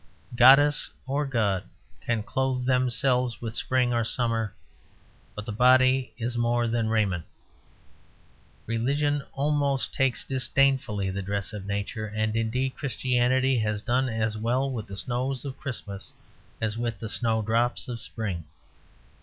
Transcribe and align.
Goddess 0.35 0.89
or 1.05 1.27
god 1.27 1.63
can 2.03 2.23
clothe 2.23 2.65
themselves 2.65 3.39
with 3.39 3.53
the 3.53 3.57
spring 3.57 3.93
or 3.93 4.03
summer; 4.03 4.51
but 5.35 5.45
the 5.45 5.51
body 5.51 6.11
is 6.17 6.39
more 6.39 6.67
than 6.67 6.89
raiment. 6.89 7.23
Religion 8.65 9.19
takes 9.19 9.29
almost 9.33 10.01
disdainfully 10.27 11.11
the 11.11 11.21
dress 11.21 11.53
of 11.53 11.67
Nature; 11.67 12.07
and 12.07 12.35
indeed 12.35 12.75
Christianity 12.75 13.59
has 13.59 13.83
done 13.83 14.09
as 14.09 14.35
well 14.35 14.71
with 14.71 14.87
the 14.87 14.97
snows 14.97 15.45
of 15.45 15.59
Christmas 15.59 16.15
as 16.59 16.79
with 16.79 16.97
the 16.97 17.07
snow 17.07 17.43
drops 17.43 17.87
of 17.87 18.01
spring. 18.01 18.45